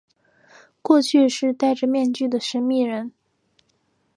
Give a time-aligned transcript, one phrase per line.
[0.81, 3.11] 过去是戴着面具的神祕人。